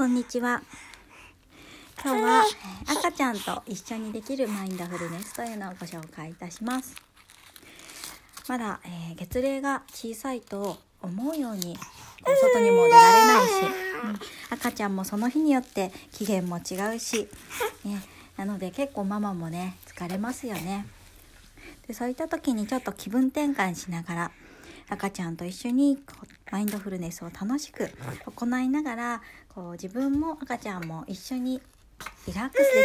[0.00, 0.62] こんにちは。
[2.02, 2.42] 今日は
[2.88, 6.96] えー赤ちゃんと一緒にできるマインドフルネスというのをご紹介いたします。
[8.48, 11.76] まだ、えー月齢が小さいと思うように
[12.24, 13.50] こう外にも出られないし、
[14.04, 17.28] うん赤ちゃんもその日によって機嫌も違うし、
[17.84, 18.02] ね、
[18.38, 20.86] なので結構ママもね疲れますよね。
[21.86, 24.30] でそういった時にちょっと気分転換しながら
[24.90, 27.90] 赤ちゃんと一緒にこうマインドフルネスを楽しく
[28.26, 31.60] 行いながらこう自分も赤ちゃんも一緒に
[32.26, 32.82] リラックスできるよ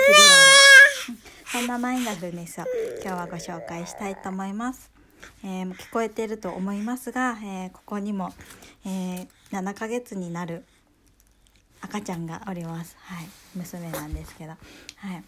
[1.10, 1.20] うな
[1.52, 2.66] そんなマインドフルネスを
[3.04, 4.92] 今日はご紹介したいと思います。
[5.44, 8.34] えーもう聞こえていると思いますが、えーここにも、
[8.86, 10.64] えー7ヶ月になる
[11.82, 12.96] 赤ちゃんがおります。
[13.00, 15.24] はい、娘なんですけど、はい。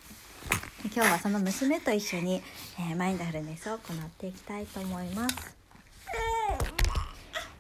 [0.94, 2.42] 今日はその娘と一緒に、
[2.80, 5.57] えーマインドフルネスを行っていきたいと思います。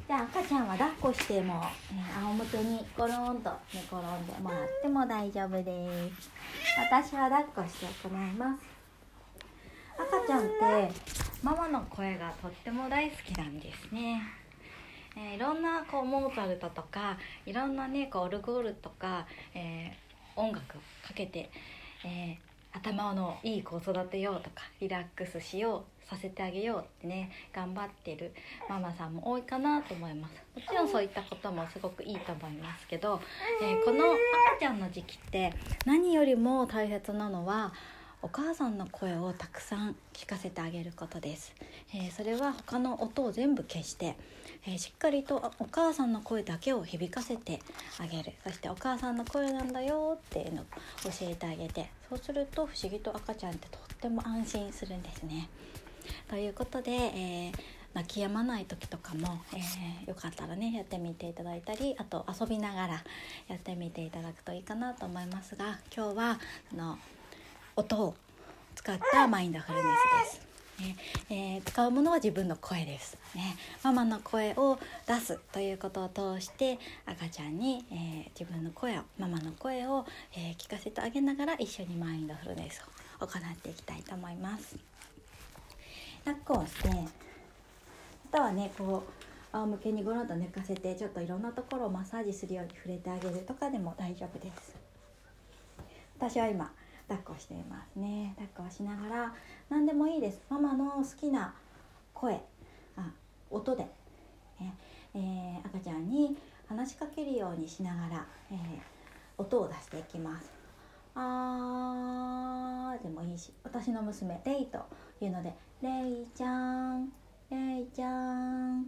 [0.07, 1.61] じゃあ赤ちゃんは抱っこしても、
[1.91, 6.30] えー仰向けにゴロンと寝転んでもらっても大丈夫です。
[6.80, 8.63] 私は抱っこして行います。
[9.97, 10.91] 赤ちゃんって
[11.44, 14.22] ママの声がとっても大好きなんですね。
[15.17, 20.08] えーいろんなこうモーツァルトとかいろんなねこうオルゴールとか、えー
[20.39, 21.50] 音楽をかけて、
[22.05, 22.38] えー
[22.78, 28.34] 頭のいい子を育てようとかリラックスしようさせてあげようってね頑張ってる
[28.69, 30.36] ママさんも多いかなと思います。
[30.56, 33.19] もちろんそういったこともすごくいいと思いますけど、
[33.61, 35.53] えーこの赤ちゃんの時期って
[35.86, 37.73] 何よりも大切なのは
[38.23, 41.53] お母さんの声をたくさん聞かせてあげることです、
[41.93, 44.17] えーそれは他の音を全部消して、
[44.65, 47.59] えーしっかりとお母さんの声だけを響かせて
[47.99, 48.33] あげる。
[48.43, 50.65] そしてお母さんの声なんだよっていうのを
[51.03, 55.49] 教えてあげてそうすると不思議と赤ちゃんってとっても安心するんですね。
[56.29, 57.53] ということで、えー
[57.93, 63.03] 泣き止まない時とかも、えーよかったらねやってみていただいたりあと遊びながら
[63.47, 66.97] やってみていただくといいかなと思いますが今日はその
[67.78, 68.16] 音を
[68.73, 69.83] 使ったマインドフルネ
[70.25, 70.47] スです。
[70.81, 70.95] ね
[71.29, 73.56] えー使うものは自分の声です、ね。
[73.84, 82.84] ママの声を出すということを通して赤ちゃんに、えー自分の声をママの声を、えー聞かせてあげながら一緒にマインドフルネス
[83.22, 84.75] を行っていきたいと思います。
[86.25, 89.03] 抱っこをしてあとはねこ
[89.53, 94.75] う仰向けにゴロンと寝かせてちょっといろんなところをマッサージするように触れてあげるとかでも大丈夫です。
[96.18, 96.72] 私は今
[97.07, 98.34] 抱っこしていますね。
[98.35, 99.34] 抱っこをしながら
[99.69, 100.41] 何でもいいです。
[100.50, 101.53] ママの好きな
[102.13, 102.41] 声。
[102.97, 103.12] あ
[103.50, 103.84] 音で、
[104.59, 104.75] ね
[105.13, 106.38] えー赤ちゃんに
[106.68, 108.57] 話しかけるようにしながら、えー
[109.38, 110.50] 音を出していきます
[111.13, 114.79] あーでもいいし私の娘レイと
[115.22, 115.53] いうので
[115.84, 117.09] レイちゃん
[117.51, 118.88] レイちゃん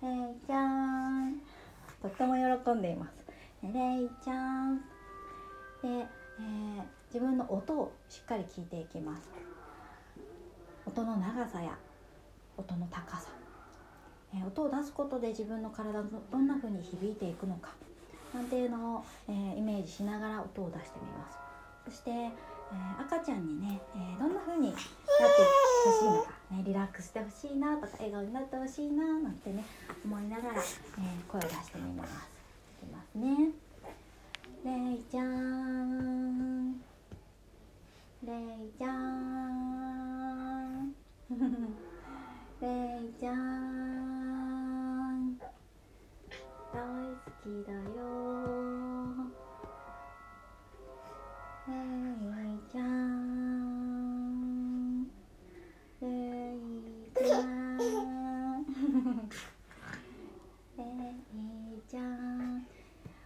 [0.00, 0.64] レイちゃ
[1.24, 1.40] ん。
[2.00, 3.26] とっても喜んでいます。
[3.64, 4.78] レイちゃん。
[4.78, 6.82] で、えー
[7.12, 9.28] 自分の音をしっかり聞いていきます。
[10.86, 11.76] 音の長さや
[12.56, 13.28] 音の高さ、
[14.34, 17.70] え音を出すことで自分の体のどんな風に響いていくのか。
[18.34, 21.38] なんていうのを、えーイメージしながら音を出してみます。
[21.86, 22.30] そして、えー
[23.00, 24.82] 赤ちゃんにね、えーどんな風になって
[25.86, 29.64] ほしいのか、ね、リラックスしてほしいなとか笑顔になってほしいななんてね
[30.04, 30.64] 思いながら、え
[31.26, 32.10] 声を出してみます。
[32.82, 33.67] いきますね。
[47.64, 47.78] だよ。
[51.66, 52.88] レイちゃん
[56.00, 56.06] レ
[56.54, 57.78] イちゃん。
[60.76, 60.84] レ
[61.76, 62.66] イちゃん。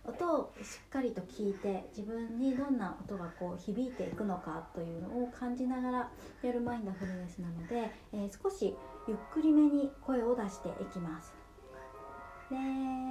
[0.05, 6.11] 音をしっかりと聞いて自分にどんな音がこう響いていくのかというのを感じながら
[6.43, 8.75] やるマインドフルネスなので、えー少し
[9.09, 11.33] ゆっくりめに声を出していきます。
[12.51, 13.02] レイ。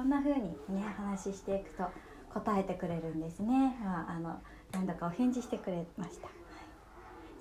[0.00, 1.84] こんな風にね話していくと
[2.32, 3.76] 答えてくれるんですね。
[3.84, 4.40] まあ、あの
[4.72, 6.28] 何度かお返事してくれました。
[6.28, 6.32] は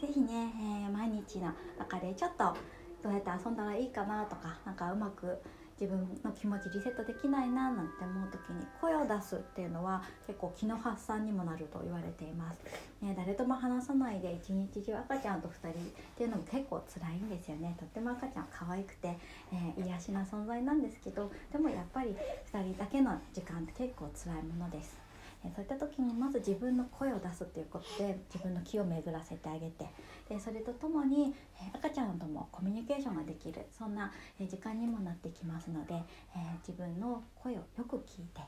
[0.01, 0.53] い、ぜひね、
[0.83, 2.57] えー毎日の中でちょっと
[3.01, 5.41] どうやって遊んだらいいかなとか、なんかうまく
[5.79, 12.59] 自分の気持ちリセットできないななんて思う時に声を出すっていうのは結構気の発散にもなると言われています、
[13.01, 15.73] ね、誰とも話さないで一日中赤ちゃんと2人っ
[16.17, 17.75] ていうのも結構辛いんですよね。
[17.79, 19.17] とっても赤ちゃん可愛くて、
[19.53, 22.15] えー癒しな存在なんですけどでもやっぱり
[22.51, 25.08] 2人だけの時間って結構辛いものです。
[25.43, 29.87] えそういった時にまず自分の声を出すっていうことで自分の気を巡らせてあげて
[30.27, 38.41] でそれとともに、え赤ちゃんともコミュニケーションができるそんな、え時間にもなってきますので、え自分の声をよく聞いて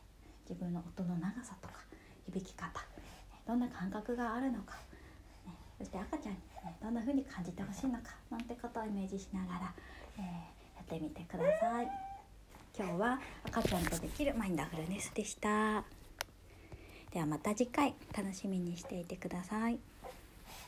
[0.50, 1.76] 自分の音の長さとか
[2.26, 2.70] 響き方
[3.48, 4.76] どんな感覚があるのか、
[5.78, 9.74] そして赤ちゃんに、ね、どんな風に感じてほしいのかなんてことをイメージしながら、
[10.20, 11.88] えー、やってみてください。
[12.78, 16.01] 今日は赤ちゃんとできるマインドフルネスでした。
[17.12, 19.91] ではまた次回楽しみにしていてください。